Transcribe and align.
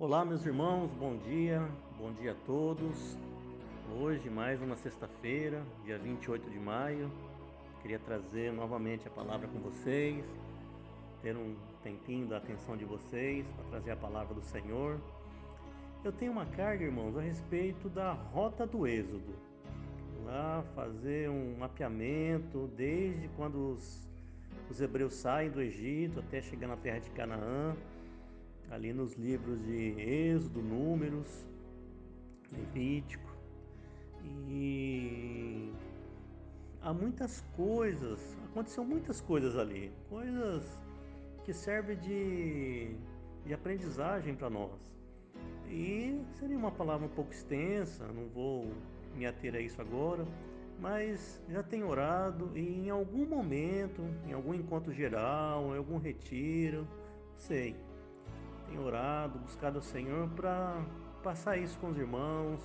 Olá, 0.00 0.24
meus 0.24 0.46
irmãos, 0.46 0.90
bom 0.94 1.14
dia, 1.18 1.60
bom 1.98 2.10
dia 2.10 2.32
a 2.32 2.46
todos. 2.46 3.18
Hoje, 4.00 4.30
mais 4.30 4.62
uma 4.62 4.74
sexta-feira, 4.74 5.62
dia 5.84 5.98
28 5.98 6.48
de 6.48 6.58
maio, 6.58 7.12
queria 7.82 7.98
trazer 7.98 8.50
novamente 8.50 9.06
a 9.06 9.10
palavra 9.10 9.46
com 9.46 9.58
vocês, 9.58 10.24
ter 11.20 11.36
um 11.36 11.54
tempinho 11.82 12.26
da 12.26 12.38
atenção 12.38 12.78
de 12.78 12.84
vocês 12.86 13.46
para 13.48 13.64
trazer 13.64 13.90
a 13.90 13.96
palavra 13.96 14.32
do 14.32 14.40
Senhor. 14.40 14.98
Eu 16.02 16.12
tenho 16.12 16.32
uma 16.32 16.46
carga, 16.46 16.82
irmãos, 16.82 17.14
a 17.18 17.20
respeito 17.20 17.90
da 17.90 18.14
rota 18.14 18.66
do 18.66 18.86
Êxodo. 18.86 19.34
Lá 20.24 20.64
fazer 20.74 21.28
um 21.28 21.58
mapeamento 21.58 22.70
desde 22.74 23.28
quando 23.36 23.72
os, 23.74 24.08
os 24.70 24.80
hebreus 24.80 25.12
saem 25.12 25.50
do 25.50 25.60
Egito 25.60 26.20
até 26.20 26.40
chegar 26.40 26.68
na 26.68 26.76
terra 26.78 27.00
de 27.00 27.10
Canaã 27.10 27.76
ali 28.70 28.92
nos 28.92 29.14
livros 29.14 29.60
de 29.64 30.00
Êxodo, 30.00 30.62
Números, 30.62 31.46
Levítico. 32.52 33.30
E 34.48 35.72
há 36.80 36.92
muitas 36.92 37.40
coisas, 37.56 38.36
aconteceu 38.50 38.84
muitas 38.84 39.20
coisas 39.20 39.56
ali, 39.56 39.92
coisas 40.08 40.78
que 41.44 41.52
servem 41.52 41.96
de, 41.98 42.94
de 43.44 43.52
aprendizagem 43.54 44.34
para 44.34 44.48
nós. 44.48 44.94
E 45.68 46.20
seria 46.38 46.56
uma 46.56 46.70
palavra 46.70 47.06
um 47.06 47.10
pouco 47.10 47.32
extensa, 47.32 48.06
não 48.08 48.28
vou 48.28 48.72
me 49.14 49.26
ater 49.26 49.54
a 49.54 49.60
isso 49.60 49.80
agora, 49.80 50.24
mas 50.78 51.40
já 51.48 51.62
tenho 51.62 51.88
orado 51.88 52.50
e 52.56 52.86
em 52.86 52.90
algum 52.90 53.26
momento, 53.26 54.02
em 54.26 54.32
algum 54.32 54.54
encontro 54.54 54.92
geral, 54.92 55.74
em 55.74 55.78
algum 55.78 55.98
retiro, 55.98 56.86
sei, 57.36 57.76
tenho 58.70 58.86
orado, 58.86 59.38
buscado 59.40 59.78
ao 59.78 59.82
Senhor 59.82 60.28
para 60.30 60.80
passar 61.22 61.58
isso 61.58 61.76
com 61.78 61.88
os 61.88 61.98
irmãos, 61.98 62.60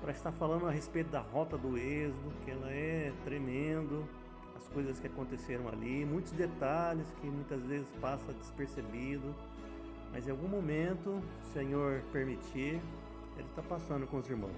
para 0.00 0.12
estar 0.12 0.32
falando 0.32 0.66
a 0.66 0.70
respeito 0.70 1.10
da 1.10 1.20
rota 1.20 1.58
do 1.58 1.76
êxodo, 1.76 2.32
que 2.44 2.50
ela 2.50 2.70
é 2.70 3.12
tremendo, 3.24 4.08
as 4.56 4.66
coisas 4.68 4.98
que 5.00 5.08
aconteceram 5.08 5.68
ali, 5.68 6.04
muitos 6.04 6.32
detalhes 6.32 7.10
que 7.20 7.26
muitas 7.26 7.62
vezes 7.64 7.86
passa 8.00 8.32
despercebido, 8.32 9.34
mas 10.12 10.26
em 10.26 10.30
algum 10.30 10.48
momento, 10.48 11.20
se 11.42 11.50
o 11.50 11.52
Senhor 11.52 12.02
permitir, 12.12 12.80
ele 13.36 13.48
está 13.48 13.62
passando 13.62 14.06
com 14.06 14.18
os 14.18 14.30
irmãos. 14.30 14.54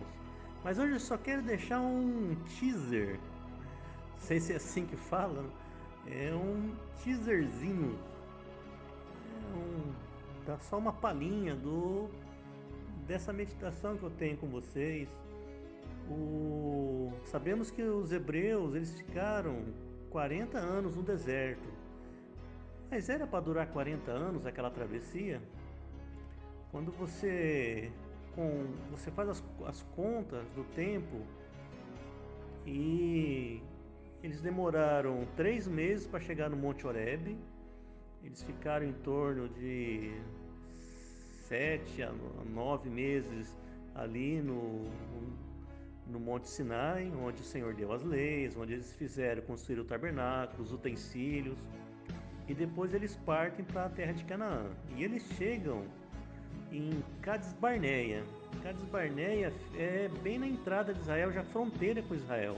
Mas 0.63 0.79
hoje 0.79 0.93
eu 0.93 1.01
só 1.01 1.17
quero 1.17 1.43
deixar 1.43 1.81
um 1.81 2.37
teaser, 2.59 3.19
não 4.13 4.21
sei 4.21 4.39
se 4.39 4.53
é 4.53 4.57
assim 4.57 4.87
que 4.87 4.97
fala, 4.97 5.45
é 6.07 6.33
um 6.35 6.73
teaserzinho 7.03 7.99
Tá 10.47 10.59
só 10.59 10.79
uma 10.79 10.93
palhinha 10.93 11.55
do 11.55 12.09
dessa 13.07 13.33
meditação 13.33 13.97
que 13.97 14.03
eu 14.03 14.11
tenho 14.11 14.37
com 14.37 14.49
vocês. 14.49 15.09
O, 16.09 17.13
sabemos 17.25 17.71
que 17.71 17.83
os 17.83 18.13
hebreus 18.13 18.75
eles 18.75 18.93
ficaram 18.95 19.65
40 20.11 20.59
anos 20.59 20.97
no 20.97 21.03
deserto. 21.03 21.69
Mas 22.91 23.09
era 23.09 23.27
para 23.27 23.41
durar 23.41 23.67
40 23.69 24.11
anos 24.11 24.47
aquela 24.47 24.71
travessia? 24.71 25.41
Quando 26.71 26.91
você 26.93 27.91
com 28.35 28.67
você 28.91 29.11
faz 29.11 29.29
as, 29.29 29.45
as 29.67 29.83
contas 29.95 30.49
do 30.51 30.65
tempo 30.75 31.21
e 32.67 33.63
eles 34.23 34.41
demoraram 34.41 35.27
três 35.37 35.69
meses 35.69 36.07
para 36.07 36.21
chegar 36.21 36.49
no 36.49 36.57
Monte 36.57 36.87
Horebe 36.87 37.37
eles 38.25 38.43
ficaram 38.43 38.87
em 38.87 38.93
torno 38.93 39.49
de 39.49 40.13
sete 41.49 42.03
a 42.03 42.13
nove 42.55 42.89
meses 42.89 43.55
ali 43.95 44.41
no, 44.41 44.87
no 46.07 46.19
Monte 46.19 46.49
Sinai, 46.49 47.13
onde 47.23 47.43
o 47.43 47.45
Senhor 47.45 47.75
deu 47.75 47.93
as 47.93 48.03
leis, 48.03 48.57
onde 48.57 48.75
eles 48.75 48.93
fizeram 48.95 49.43
construir 49.43 49.81
o 49.81 49.85
tabernáculo, 49.85 50.63
os 50.63 50.73
utensílios, 50.73 51.59
e 52.49 52.55
depois 52.55 52.95
eles 52.95 53.17
partem 53.27 53.65
para 53.65 53.87
a 53.87 53.89
terra 53.89 54.13
de 54.13 54.25
Canaã. 54.25 54.67
E 54.97 55.05
eles 55.05 55.23
chegam 55.37 55.85
em 56.73 57.03
Cades 57.21 57.53
Barneia. 57.55 58.25
Cades 58.63 58.85
Barneia 58.85 59.53
é 59.77 60.09
bem 60.23 60.39
na 60.39 60.47
entrada 60.47 60.93
de 60.93 61.01
Israel, 61.01 61.33
já 61.33 61.43
fronteira 61.45 62.03
com 62.03 62.15
Israel. 62.15 62.57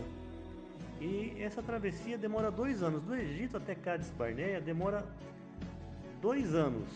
E 1.01 1.35
essa 1.41 1.63
travessia 1.63 2.17
demora 2.17 2.51
dois 2.51 2.83
anos. 2.83 3.03
Do 3.03 3.15
Egito 3.15 3.57
até 3.57 3.75
Cades 3.75 4.11
Barneia 4.11 4.61
demora 4.61 5.05
dois 6.25 6.55
anos. 6.55 6.89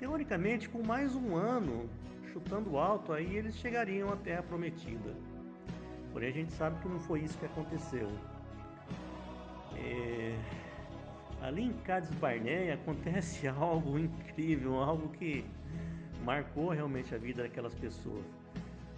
Teoricamente, 0.00 0.68
com 0.68 0.82
mais 0.82 1.14
um 1.14 1.36
ano, 1.36 1.88
chutando 2.32 2.76
alto, 2.76 3.12
aí 3.12 3.36
eles 3.36 3.54
chegariam 3.54 4.12
à 4.12 4.16
Terra 4.16 4.42
Prometida. 4.42 5.14
Porém, 6.12 6.30
a 6.30 6.32
gente 6.32 6.52
sabe 6.54 6.76
que 6.82 6.88
não 6.88 6.98
foi 6.98 7.20
isso 7.20 7.38
que 7.38 7.46
aconteceu. 7.46 8.10
É... 9.76 10.36
Ali 11.40 11.62
em 11.62 11.72
Cades 11.84 12.10
Barneia 12.14 12.74
acontece 12.74 13.46
algo 13.46 13.96
incrível, 13.96 14.74
algo 14.74 15.08
que 15.10 15.44
marcou 16.24 16.70
realmente 16.70 17.14
a 17.14 17.18
vida 17.18 17.44
daquelas 17.44 17.76
pessoas. 17.76 18.24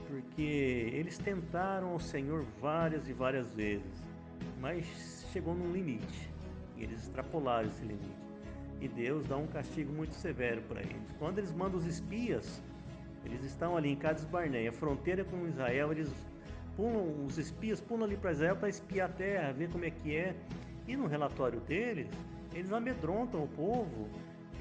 Porque 0.07 0.91
eles 0.95 1.19
tentaram 1.19 1.89
ao 1.89 2.01
Senhor 2.01 2.47
várias 2.63 3.07
e 3.07 3.13
várias 3.13 3.53
vezes, 3.53 4.03
mas 4.59 4.87
chegou 5.35 5.55
num 5.55 5.71
limite. 5.71 6.31
E 6.79 6.85
eles 6.85 7.03
extrapolaram 7.03 7.69
esse 7.69 7.85
limite 7.85 8.28
e 8.81 8.89
Deus 8.89 9.27
dá 9.27 9.37
um 9.37 9.47
castigo 9.47 9.93
muito 9.93 10.15
severo 10.15 10.63
para 10.63 10.81
eles. 10.81 11.13
Quando 11.19 11.39
eles 11.39 11.53
mandam 11.53 11.79
os 11.79 11.87
espias, 11.87 12.63
eles 13.25 13.43
estão 13.45 13.77
ali 13.77 13.91
em 13.91 13.97
Cades 13.97 14.25
Barneia, 14.25 14.73
fronteira 14.73 15.25
com 15.25 15.47
Israel, 15.47 15.93
eles 15.93 16.13
pulam, 16.77 17.27
os 17.27 17.39
espias 17.39 17.81
pulam 17.81 18.05
ali 18.05 18.17
para 18.17 18.33
Israel 18.33 18.57
para 18.57 18.69
espiar 18.69 19.11
a 19.11 19.13
terra, 19.13 19.53
ver 19.53 19.69
como 19.71 19.85
é 19.85 19.91
que 19.91 20.17
é. 20.17 20.35
E 20.87 20.97
no 20.97 21.07
relatório 21.07 21.61
deles, 21.61 22.09
eles 22.55 22.73
amedrontam 22.73 23.45
o 23.45 23.49
povo 23.49 24.09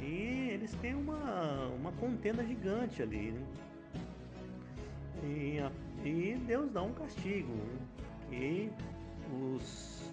e 0.01 0.49
eles 0.51 0.73
têm 0.75 0.95
uma, 0.95 1.67
uma 1.67 1.91
contenda 1.93 2.43
gigante 2.43 3.01
ali. 3.01 3.33
E, 5.23 5.59
e 6.03 6.35
Deus 6.45 6.71
dá 6.71 6.81
um 6.81 6.93
castigo, 6.93 7.53
que 8.29 8.69
os, 9.31 10.11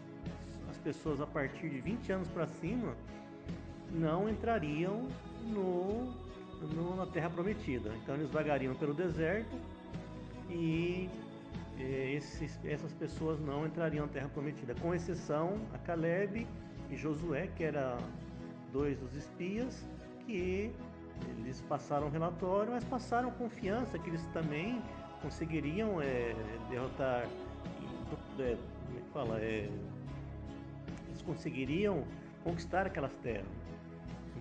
as 0.70 0.78
pessoas 0.78 1.20
a 1.20 1.26
partir 1.26 1.68
de 1.68 1.80
20 1.80 2.12
anos 2.12 2.28
para 2.28 2.46
cima 2.46 2.94
não 3.94 4.28
entrariam 4.28 5.08
no, 5.44 6.12
no, 6.74 6.96
na 6.96 7.06
Terra 7.06 7.30
Prometida. 7.30 7.90
Então 8.02 8.14
eles 8.14 8.30
vagariam 8.30 8.74
pelo 8.74 8.92
deserto 8.92 9.56
e 10.50 11.08
esses, 11.78 12.58
essas 12.64 12.92
pessoas 12.92 13.40
não 13.40 13.66
entrariam 13.66 14.06
na 14.06 14.12
Terra 14.12 14.28
Prometida, 14.28 14.74
com 14.74 14.94
exceção 14.94 15.58
a 15.72 15.78
Caleb 15.78 16.46
e 16.90 16.96
Josué, 16.96 17.48
que 17.56 17.64
eram 17.64 17.98
dois 18.72 18.98
dos 18.98 19.14
espias, 19.14 19.86
que 20.26 20.72
eles 21.38 21.60
passaram 21.62 22.10
relatório, 22.10 22.72
mas 22.72 22.84
passaram 22.84 23.30
confiança 23.32 23.98
que 23.98 24.10
eles 24.10 24.24
também 24.32 24.80
conseguiriam 25.22 26.00
é, 26.02 26.34
derrotar, 26.68 27.26
é, 28.38 28.56
como 28.86 28.98
é 28.98 29.00
que 29.00 29.10
fala, 29.12 29.38
é, 29.40 29.68
eles 31.08 31.22
conseguiriam 31.24 32.04
conquistar 32.42 32.86
aquelas 32.86 33.14
terras. 33.22 33.46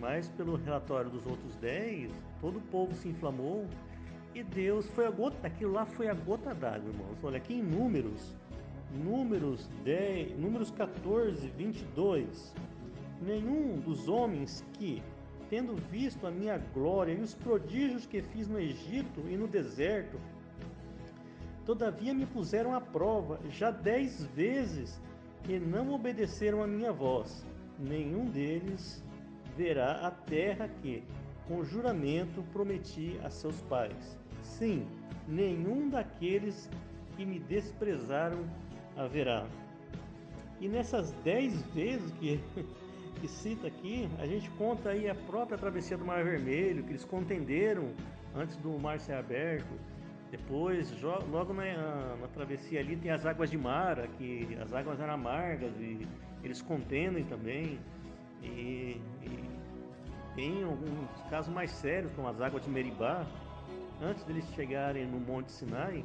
Mas 0.04 0.28
pelo 0.32 0.58
relatório 0.58 1.10
dos 1.10 1.26
outros 1.26 1.56
dez, 1.62 2.12
todo 2.42 2.58
o 2.58 2.62
povo 2.64 2.94
se 2.94 3.08
inflamou 3.08 3.66
e 4.36 4.44
Deus 4.44 4.86
foi 4.90 5.08
a 5.08 5.10
gota, 5.10 5.48
aquilo 5.48 5.72
lá 5.72 5.86
foi 5.86 6.10
a 6.10 6.14
gota 6.14 6.54
d'água, 6.54 6.90
irmãos. 6.90 7.18
Olha 7.24 7.38
aqui 7.38 7.54
em 7.54 7.64
Números, 7.64 8.36
Números 8.92 9.70
10, 9.86 10.38
Números 10.38 10.72
14, 10.72 11.48
22. 11.52 12.54
Nenhum 13.22 13.80
dos 13.80 14.10
homens 14.10 14.66
que, 14.74 15.02
tendo 15.50 15.74
visto 15.90 16.28
a 16.28 16.32
minha 16.32 16.58
glória 16.58 17.14
e 17.14 17.22
os 17.22 17.34
prodígios 17.34 18.06
que 18.06 18.22
fiz 18.22 18.50
no 18.50 18.60
Egito 18.60 19.22
e 19.30 19.38
no 19.38 19.48
deserto, 19.48 20.18
todavia 21.66 22.14
me 22.14 22.26
puseram 22.26 22.76
à 22.76 22.82
prova 22.82 23.40
já 23.50 23.72
dez 23.72 24.26
vezes 24.36 25.02
e 25.48 25.58
não 25.58 25.94
obedeceram 25.94 26.62
a 26.62 26.68
minha 26.68 26.92
voz 26.92 27.46
nenhum 27.80 28.26
deles 28.26 29.02
verá 29.58 30.08
a 30.08 30.12
terra 30.12 30.70
que, 30.82 31.04
com 31.48 31.64
juramento, 31.64 32.44
prometi 32.54 33.20
a 33.24 33.30
seus 33.30 33.60
pais. 33.64 34.18
Sim, 34.42 34.86
nenhum 35.28 35.90
daqueles 35.90 36.70
que 37.16 37.26
me 37.26 37.40
desprezaram 37.40 38.46
haverá. 38.96 39.46
E 40.60 40.68
nessas 40.68 41.12
dez 41.24 41.62
vezes 41.74 42.12
que, 42.14 42.40
que 43.20 43.28
cita 43.28 43.68
aqui, 43.68 44.08
a 44.20 44.26
gente 44.26 44.50
conta 44.52 44.90
aí 44.90 45.10
a 45.10 45.16
própria 45.16 45.58
travessia 45.58 45.98
do 45.98 46.06
Mar 46.06 46.24
Vermelho, 46.24 46.84
que 46.84 46.92
eles 46.92 47.06
contenderam 47.06 47.92
antes 48.36 48.56
do 48.58 48.80
mar 48.80 49.00
ser 49.00 49.14
aberto. 49.14 49.74
Depois, 50.32 50.92
logo 51.02 51.54
na, 51.54 52.16
na 52.20 52.28
travessia 52.34 52.80
ali, 52.80 52.96
tem 52.96 53.12
as 53.12 53.24
águas 53.26 53.52
de 53.52 53.58
Mara, 53.58 54.08
que 54.18 54.58
as 54.60 54.74
águas 54.74 55.00
eram 55.00 55.14
amargas 55.14 55.72
e 55.80 56.08
eles 56.44 56.62
contendem 56.62 57.24
também. 57.24 57.80
E, 58.44 59.02
e 59.22 60.42
Em 60.42 60.64
alguns 60.64 61.10
casos 61.30 61.54
mais 61.54 61.72
sérios, 61.72 62.12
como 62.14 62.28
as 62.28 62.42
águas 62.42 62.64
de 62.64 62.70
Meribá, 62.70 63.26
antes 64.02 64.24
deles 64.24 64.46
chegarem 64.54 65.06
no 65.06 65.20
Monte 65.20 65.52
Sinai, 65.52 66.04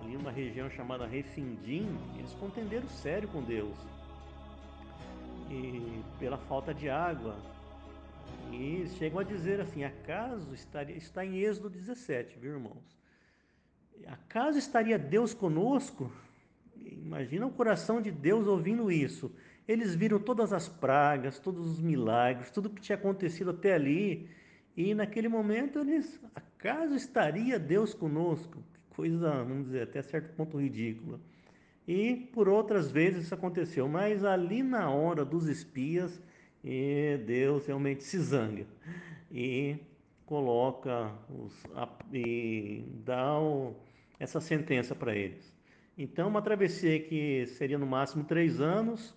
ali 0.00 0.16
numa 0.16 0.30
região 0.30 0.70
chamada 0.70 1.06
Refindim, 1.06 1.88
eles 2.16 2.32
contenderam 2.34 2.88
sério 2.88 3.28
com 3.28 3.42
Deus. 3.42 3.76
E 5.50 6.02
pela 6.18 6.38
falta 6.38 6.72
de 6.72 6.88
água. 6.88 7.36
E 8.52 8.86
chegam 8.98 9.18
a 9.18 9.24
dizer 9.24 9.60
assim: 9.60 9.84
acaso 9.84 10.54
estaria, 10.54 10.96
está 10.96 11.24
em 11.24 11.38
Êxodo 11.38 11.70
17, 11.70 12.38
viu 12.38 12.54
irmãos? 12.54 12.96
Acaso 14.06 14.58
estaria 14.58 14.98
Deus 14.98 15.32
conosco? 15.32 16.12
Imagina 16.76 17.46
o 17.46 17.50
coração 17.50 18.02
de 18.02 18.10
Deus 18.10 18.46
ouvindo 18.46 18.90
isso. 18.90 19.34
Eles 19.66 19.94
viram 19.94 20.18
todas 20.18 20.52
as 20.52 20.68
pragas, 20.68 21.38
todos 21.38 21.66
os 21.66 21.80
milagres, 21.80 22.50
tudo 22.50 22.70
que 22.70 22.82
tinha 22.82 22.96
acontecido 22.96 23.50
até 23.50 23.74
ali. 23.74 24.28
E 24.76 24.94
naquele 24.94 25.28
momento 25.28 25.78
eles, 25.78 26.20
acaso 26.34 26.94
estaria 26.94 27.58
Deus 27.58 27.94
conosco? 27.94 28.62
Que 28.74 28.96
coisa, 28.96 29.30
vamos 29.44 29.66
dizer, 29.66 29.84
até 29.84 30.02
certo 30.02 30.34
ponto 30.34 30.60
ridícula. 30.60 31.18
E 31.86 32.28
por 32.32 32.48
outras 32.48 32.90
vezes 32.90 33.24
isso 33.24 33.34
aconteceu, 33.34 33.88
mas 33.88 34.24
ali 34.24 34.62
na 34.62 34.90
hora 34.90 35.24
dos 35.24 35.48
espias, 35.48 36.20
Deus 37.26 37.66
realmente 37.66 38.02
se 38.04 38.18
zanga 38.18 38.66
e 39.30 39.76
coloca 40.24 41.12
os, 41.28 41.52
e 42.12 42.84
dá 43.04 43.38
o, 43.38 43.74
essa 44.18 44.40
sentença 44.40 44.94
para 44.94 45.14
eles. 45.14 45.54
Então, 45.96 46.28
uma 46.28 46.40
travessia 46.40 46.98
que 47.00 47.46
seria 47.46 47.78
no 47.78 47.86
máximo 47.86 48.24
três 48.24 48.60
anos, 48.60 49.14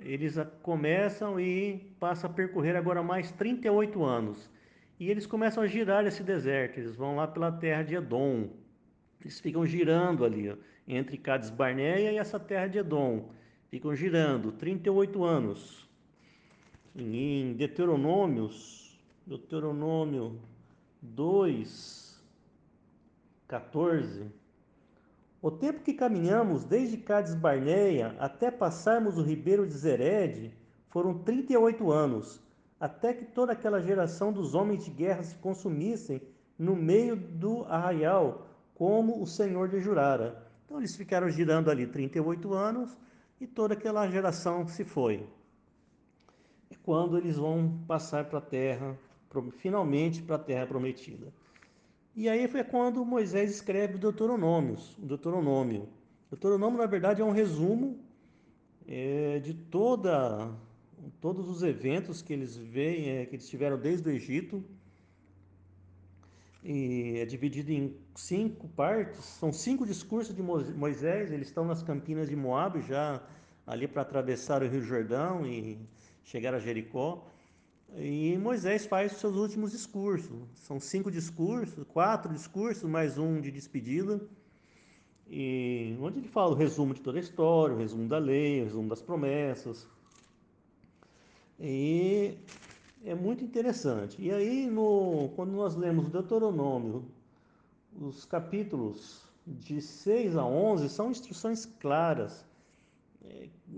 eles 0.00 0.36
começam 0.62 1.40
e 1.40 1.78
passam 1.98 2.30
a 2.30 2.32
percorrer 2.32 2.76
agora 2.76 3.02
mais 3.02 3.30
38 3.32 4.04
anos. 4.04 4.50
E 4.98 5.10
eles 5.10 5.26
começam 5.26 5.62
a 5.62 5.66
girar 5.66 6.06
esse 6.06 6.22
deserto, 6.22 6.78
eles 6.78 6.96
vão 6.96 7.16
lá 7.16 7.26
pela 7.26 7.52
terra 7.52 7.82
de 7.82 7.94
Edom. 7.94 8.50
Eles 9.20 9.40
ficam 9.40 9.66
girando 9.66 10.24
ali, 10.24 10.50
ó, 10.50 10.56
entre 10.86 11.16
Cades 11.16 11.50
Barneia 11.50 12.12
e 12.12 12.18
essa 12.18 12.38
terra 12.38 12.66
de 12.66 12.78
Edom. 12.78 13.30
Ficam 13.70 13.94
girando 13.94 14.52
38 14.52 15.24
anos. 15.24 15.88
Em 16.96 17.52
Deuteronômios, 17.52 18.98
Deuteronômio 19.26 20.40
2, 21.00 22.24
14, 23.46 24.26
o 25.40 25.50
tempo 25.50 25.82
que 25.82 25.94
caminhamos 25.94 26.64
desde 26.64 26.96
Cades 26.96 27.34
Barneia 27.34 28.16
até 28.18 28.50
passarmos 28.50 29.16
o 29.18 29.22
ribeiro 29.22 29.66
de 29.66 29.72
Zered 29.72 30.52
foram 30.88 31.18
38 31.18 31.92
anos, 31.92 32.42
até 32.80 33.12
que 33.12 33.24
toda 33.24 33.52
aquela 33.52 33.80
geração 33.80 34.32
dos 34.32 34.54
homens 34.54 34.84
de 34.84 34.90
guerra 34.90 35.22
se 35.22 35.36
consumissem 35.36 36.20
no 36.58 36.74
meio 36.74 37.14
do 37.14 37.64
arraial, 37.64 38.48
como 38.74 39.22
o 39.22 39.26
Senhor 39.26 39.68
lhe 39.70 39.80
jurara. 39.80 40.44
Então 40.64 40.78
eles 40.78 40.96
ficaram 40.96 41.30
girando 41.30 41.70
ali 41.70 41.86
38 41.86 42.52
anos 42.52 42.96
e 43.40 43.46
toda 43.46 43.74
aquela 43.74 44.08
geração 44.08 44.66
se 44.66 44.84
foi. 44.84 45.24
É 46.70 46.74
quando 46.82 47.16
eles 47.16 47.36
vão 47.36 47.78
passar 47.86 48.24
para 48.24 48.38
a 48.38 48.42
terra, 48.42 48.98
finalmente 49.52 50.20
para 50.20 50.36
a 50.36 50.40
terra 50.40 50.66
prometida. 50.66 51.32
E 52.20 52.28
aí 52.28 52.48
foi 52.48 52.64
quando 52.64 53.04
Moisés 53.04 53.48
escreve 53.48 53.94
o 53.94 53.98
Deuteronômio. 53.98 54.76
O 55.00 55.06
Deuteronômio. 55.06 55.82
O 56.26 56.30
Deuteronômio, 56.32 56.76
na 56.76 56.86
verdade, 56.86 57.22
é 57.22 57.24
um 57.24 57.30
resumo 57.30 57.96
é, 58.88 59.38
de 59.38 59.54
toda, 59.54 60.50
todos 61.20 61.48
os 61.48 61.62
eventos 61.62 62.20
que 62.20 62.32
eles 62.32 62.56
veem, 62.56 63.08
é, 63.10 63.24
que 63.24 63.36
eles 63.36 63.48
tiveram 63.48 63.78
desde 63.78 64.08
o 64.08 64.10
Egito. 64.10 64.64
E 66.64 67.18
é 67.18 67.24
dividido 67.24 67.70
em 67.70 67.96
cinco 68.16 68.66
partes. 68.70 69.24
São 69.24 69.52
cinco 69.52 69.86
discursos 69.86 70.34
de 70.34 70.42
Moisés. 70.42 71.30
Eles 71.30 71.46
estão 71.46 71.64
nas 71.64 71.84
campinas 71.84 72.28
de 72.28 72.34
Moab, 72.34 72.82
já 72.82 73.22
ali 73.64 73.86
para 73.86 74.02
atravessar 74.02 74.60
o 74.60 74.66
Rio 74.66 74.82
Jordão 74.82 75.46
e 75.46 75.78
chegar 76.24 76.52
a 76.52 76.58
Jericó. 76.58 77.24
E 77.96 78.36
Moisés 78.38 78.86
faz 78.86 79.12
os 79.12 79.18
seus 79.18 79.36
últimos 79.36 79.72
discursos. 79.72 80.30
São 80.56 80.78
cinco 80.78 81.10
discursos, 81.10 81.84
quatro 81.88 82.32
discursos, 82.32 82.88
mais 82.88 83.18
um 83.18 83.40
de 83.40 83.50
despedida. 83.50 84.20
E 85.30 85.96
onde 86.00 86.18
ele 86.18 86.28
fala 86.28 86.52
o 86.52 86.54
resumo 86.54 86.94
de 86.94 87.00
toda 87.00 87.18
a 87.18 87.20
história, 87.20 87.74
o 87.74 87.78
resumo 87.78 88.08
da 88.08 88.18
lei, 88.18 88.60
o 88.60 88.64
resumo 88.64 88.88
das 88.88 89.02
promessas. 89.02 89.86
E 91.58 92.36
é 93.04 93.14
muito 93.14 93.42
interessante. 93.42 94.20
E 94.20 94.30
aí, 94.30 94.66
no, 94.66 95.30
quando 95.34 95.52
nós 95.52 95.74
lemos 95.74 96.06
o 96.06 96.10
Deuteronômio, 96.10 97.04
os 98.00 98.24
capítulos 98.24 99.22
de 99.46 99.80
6 99.80 100.36
a 100.36 100.44
11 100.44 100.88
são 100.88 101.10
instruções 101.10 101.66
claras 101.66 102.44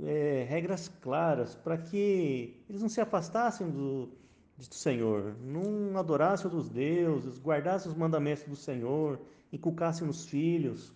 é, 0.04 0.46
regras 0.48 0.88
claras 1.00 1.54
para 1.54 1.76
que 1.76 2.56
eles 2.68 2.80
não 2.80 2.88
se 2.88 3.00
afastassem 3.00 3.68
do, 3.68 4.08
do 4.56 4.74
Senhor, 4.74 5.34
não 5.42 5.98
adorassem 5.98 6.46
outros 6.46 6.68
deuses, 6.68 7.38
guardassem 7.38 7.90
os 7.90 7.96
mandamentos 7.96 8.44
do 8.44 8.56
Senhor, 8.56 9.20
inculcassem 9.52 10.06
nos 10.06 10.24
filhos. 10.24 10.92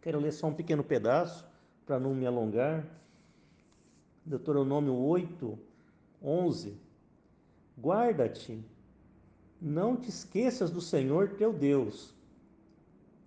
Quero 0.00 0.20
ler 0.20 0.32
só 0.32 0.46
um 0.46 0.54
pequeno 0.54 0.84
pedaço 0.84 1.44
para 1.84 1.98
não 1.98 2.14
me 2.14 2.26
alongar. 2.26 2.86
Deuteronômio 4.24 4.94
8, 4.94 5.58
11. 6.22 6.76
Guarda-te, 7.78 8.64
não 9.60 9.96
te 9.96 10.08
esqueças 10.08 10.70
do 10.70 10.80
Senhor 10.80 11.30
teu 11.30 11.52
Deus, 11.52 12.14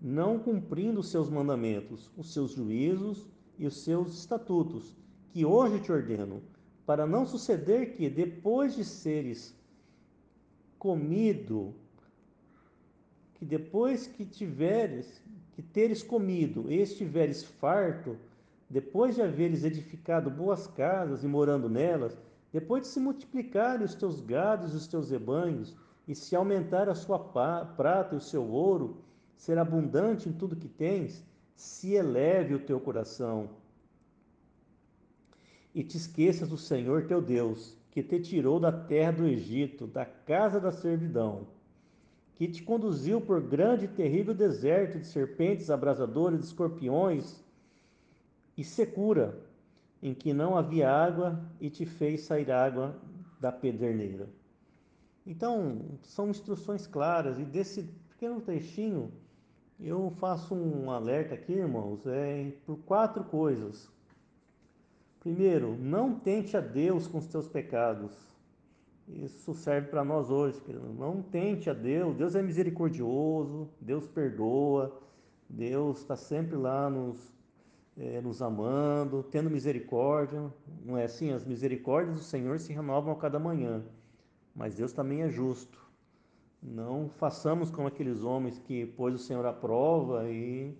não 0.01 0.39
cumprindo 0.39 0.99
os 0.99 1.09
seus 1.09 1.29
mandamentos, 1.29 2.09
os 2.17 2.33
seus 2.33 2.51
juízos 2.51 3.27
e 3.59 3.67
os 3.67 3.83
seus 3.83 4.17
estatutos, 4.17 4.95
que 5.31 5.45
hoje 5.45 5.79
te 5.81 5.91
ordeno, 5.91 6.41
para 6.85 7.05
não 7.05 7.25
suceder 7.25 7.91
que, 7.91 8.09
depois 8.09 8.73
de 8.73 8.85
seres 8.85 9.53
comido, 10.79 11.75
que 13.35 13.45
depois 13.45 14.07
que 14.07 14.25
tiveres, 14.25 15.21
que 15.53 15.61
teres 15.61 16.01
comido 16.01 16.71
e 16.71 16.81
estiveres 16.81 17.43
farto, 17.43 18.17
depois 18.69 19.15
de 19.15 19.21
haveres 19.21 19.63
edificado 19.63 20.31
boas 20.31 20.65
casas 20.65 21.23
e 21.23 21.27
morando 21.27 21.69
nelas, 21.69 22.17
depois 22.51 22.83
de 22.83 22.87
se 22.87 22.99
multiplicarem 22.99 23.85
os 23.85 23.93
teus 23.93 24.21
gados 24.21 24.73
e 24.73 24.77
os 24.77 24.87
teus 24.87 25.09
rebanhos, 25.11 25.75
e 26.07 26.15
se 26.15 26.35
aumentar 26.35 26.89
a 26.89 26.95
sua 26.95 27.19
prata 27.19 28.15
e 28.15 28.17
o 28.17 28.21
seu 28.21 28.43
ouro, 28.43 28.97
ser 29.35 29.57
abundante 29.57 30.27
em 30.27 30.33
tudo 30.33 30.55
que 30.55 30.67
tens, 30.67 31.23
se 31.59 31.93
eleve 31.93 32.55
o 32.55 32.59
teu 32.59 32.79
coração 32.79 33.49
e 35.75 35.83
te 35.83 35.97
esqueças 35.97 36.47
do 36.47 36.57
Senhor 36.57 37.05
teu 37.05 37.21
Deus, 37.21 37.75
que 37.91 38.01
te 38.01 38.17
tirou 38.21 38.61
da 38.61 38.71
terra 38.71 39.11
do 39.11 39.27
Egito, 39.27 39.85
da 39.85 40.05
casa 40.05 40.57
da 40.57 40.71
servidão, 40.71 41.47
que 42.35 42.47
te 42.47 42.63
conduziu 42.63 43.19
por 43.19 43.41
grande 43.41 43.83
e 43.83 43.87
terrível 43.89 44.33
deserto 44.33 44.99
de 44.99 45.07
serpentes 45.07 45.69
abrasadoras, 45.69 46.39
de 46.39 46.45
escorpiões 46.45 47.43
e 48.55 48.63
secura, 48.63 49.37
em 50.01 50.13
que 50.13 50.33
não 50.33 50.55
havia 50.55 50.89
água 50.89 51.43
e 51.59 51.69
te 51.69 51.85
fez 51.85 52.21
sair 52.21 52.49
água 52.49 52.95
da 53.37 53.51
pederneira. 53.51 54.29
Então, 55.27 55.81
são 56.03 56.29
instruções 56.29 56.87
claras 56.87 57.37
e 57.37 57.43
desse 57.43 57.83
pequeno 58.11 58.39
trechinho 58.39 59.11
eu 59.79 60.11
faço 60.19 60.53
um 60.53 60.91
alerta 60.91 61.35
aqui, 61.35 61.53
irmãos, 61.53 62.05
é, 62.05 62.51
por 62.65 62.77
quatro 62.79 63.23
coisas. 63.23 63.89
Primeiro, 65.21 65.77
não 65.77 66.15
tente 66.15 66.57
a 66.57 66.61
Deus 66.61 67.07
com 67.07 67.17
os 67.17 67.27
teus 67.27 67.47
pecados. 67.47 68.11
Isso 69.07 69.53
serve 69.53 69.87
para 69.87 70.03
nós 70.03 70.29
hoje, 70.29 70.59
querido. 70.61 70.93
Não 70.93 71.21
tente 71.21 71.69
a 71.69 71.73
Deus. 71.73 72.15
Deus 72.15 72.35
é 72.35 72.41
misericordioso, 72.41 73.69
Deus 73.79 74.07
perdoa, 74.07 75.01
Deus 75.49 75.99
está 75.99 76.15
sempre 76.15 76.55
lá 76.55 76.89
nos, 76.89 77.33
é, 77.97 78.21
nos 78.21 78.41
amando, 78.41 79.23
tendo 79.23 79.49
misericórdia. 79.49 80.53
Não 80.85 80.97
é 80.97 81.05
assim? 81.05 81.31
As 81.31 81.43
misericórdias 81.45 82.15
do 82.15 82.23
Senhor 82.23 82.59
se 82.59 82.71
renovam 82.71 83.13
a 83.13 83.17
cada 83.17 83.39
manhã. 83.39 83.83
Mas 84.53 84.75
Deus 84.75 84.93
também 84.93 85.21
é 85.21 85.29
justo. 85.29 85.88
Não 86.61 87.09
façamos 87.09 87.71
como 87.71 87.87
aqueles 87.87 88.23
homens 88.23 88.59
que 88.59 88.85
pôs 88.85 89.13
o 89.13 89.17
Senhor 89.17 89.45
à 89.45 89.53
prova 89.53 90.29
e, 90.29 90.75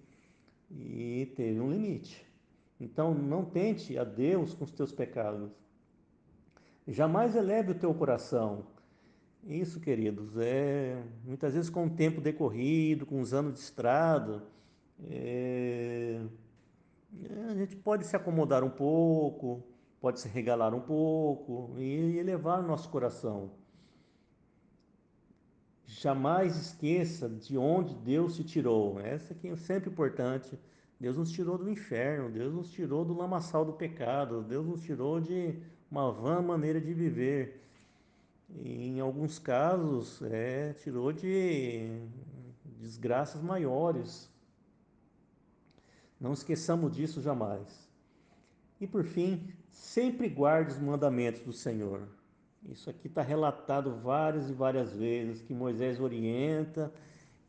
e 0.69 1.31
teve 1.36 1.59
um 1.59 1.71
limite. 1.71 2.25
Então 2.79 3.13
não 3.13 3.45
tente 3.45 3.98
a 3.98 4.03
Deus 4.03 4.53
com 4.53 4.63
os 4.63 4.71
teus 4.71 4.91
pecados. 4.91 5.51
Jamais 6.88 7.36
eleve 7.36 7.71
o 7.71 7.75
teu 7.75 7.93
coração. 7.93 8.65
Isso, 9.45 9.79
queridos, 9.79 10.38
é 10.38 11.01
muitas 11.24 11.53
vezes 11.53 11.69
com 11.69 11.86
o 11.86 11.89
tempo 11.89 12.19
decorrido, 12.19 13.05
com 13.05 13.21
os 13.21 13.33
anos 13.33 13.53
de 13.53 13.59
estrada, 13.59 14.43
é, 15.07 16.21
a 17.50 17.55
gente 17.55 17.75
pode 17.75 18.05
se 18.05 18.15
acomodar 18.15 18.63
um 18.63 18.69
pouco, 18.69 19.63
pode 20.01 20.19
se 20.19 20.27
regalar 20.27 20.74
um 20.74 20.81
pouco 20.81 21.75
e 21.77 22.17
elevar 22.17 22.59
o 22.59 22.67
nosso 22.67 22.89
coração. 22.89 23.51
Jamais 25.89 26.55
esqueça 26.55 27.27
de 27.27 27.58
onde 27.58 27.96
Deus 27.96 28.36
te 28.36 28.43
tirou. 28.43 29.00
Essa 29.00 29.34
aqui 29.34 29.48
é 29.48 29.55
sempre 29.55 29.89
importante. 29.89 30.58
Deus 31.00 31.17
nos 31.17 31.31
tirou 31.31 31.58
do 31.58 31.67
inferno, 31.67 32.29
Deus 32.29 32.53
nos 32.53 32.69
tirou 32.69 33.03
do 33.03 33.15
lamaçal 33.15 33.65
do 33.65 33.74
pecado, 33.74 34.43
Deus 34.43 34.67
nos 34.67 34.84
tirou 34.84 35.19
de 35.19 35.58
uma 35.89 36.12
vã 36.12 36.43
maneira 36.43 36.79
de 36.79 36.93
viver. 36.93 37.63
E, 38.50 38.88
em 38.88 39.00
alguns 39.00 39.39
casos, 39.39 40.22
é, 40.22 40.74
tirou 40.74 41.12
de 41.12 42.03
desgraças 42.79 43.41
maiores. 43.41 44.29
Não 46.22 46.34
esqueçamos 46.34 46.96
disso 46.96 47.19
jamais. 47.19 47.89
E 48.79 48.86
por 48.86 49.03
fim, 49.03 49.51
sempre 49.72 50.29
guarde 50.29 50.72
os 50.72 50.79
mandamentos 50.79 51.41
do 51.41 51.51
Senhor. 51.51 52.08
Isso 52.68 52.89
aqui 52.89 53.08
está 53.08 53.22
relatado 53.22 53.96
várias 53.96 54.50
e 54.50 54.54
várias 54.54 54.94
vezes 54.94 55.42
que 55.42 55.54
Moisés 55.54 56.00
orienta 56.00 56.92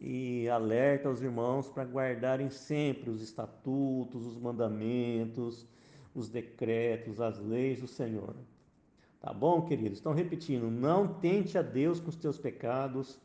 e 0.01 0.49
alerta 0.49 1.11
os 1.11 1.23
irmãos 1.23 1.69
para 1.69 1.85
guardarem 1.85 2.49
sempre 2.49 3.11
os 3.11 3.21
estatutos, 3.21 4.25
os 4.27 4.39
mandamentos, 4.39 5.67
os 6.15 6.29
decretos, 6.29 7.21
as 7.21 7.39
leis 7.39 7.81
do 7.81 7.87
Senhor. 7.87 8.35
Tá 9.21 9.33
bom, 9.33 9.63
queridos? 9.63 9.99
Estão 9.99 10.15
repetindo: 10.15 10.71
não 10.71 11.07
tente 11.07 11.59
a 11.59 11.63
Deus 11.63 12.01
com 12.01 12.09
os 12.09 12.17
teus 12.17 12.39
pecados. 12.39 13.19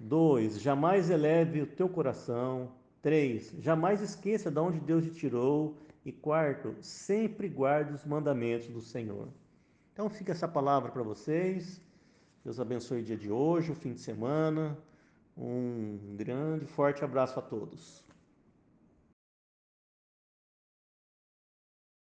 2. 0.00 0.60
Jamais 0.60 1.10
eleve 1.10 1.62
o 1.62 1.66
teu 1.66 1.88
coração. 1.88 2.72
3. 3.02 3.56
Jamais 3.60 4.00
esqueça 4.00 4.50
de 4.50 4.58
onde 4.58 4.80
Deus 4.80 5.04
te 5.04 5.12
tirou. 5.12 5.76
E 6.04 6.10
quarto, 6.10 6.74
sempre 6.80 7.46
guarde 7.46 7.92
os 7.92 8.04
mandamentos 8.04 8.68
do 8.68 8.80
Senhor. 8.80 9.28
Então 9.92 10.08
fica 10.08 10.32
essa 10.32 10.48
palavra 10.48 10.90
para 10.90 11.02
vocês. 11.02 11.80
Deus 12.44 12.58
abençoe 12.58 13.00
o 13.00 13.04
dia 13.04 13.16
de 13.16 13.30
hoje, 13.30 13.70
o 13.70 13.74
fim 13.74 13.92
de 13.92 14.00
semana. 14.00 14.78
Um 15.36 16.16
grande, 16.16 16.66
forte 16.66 17.04
abraço 17.04 17.38
a 17.38 17.42
todos. 17.42 18.02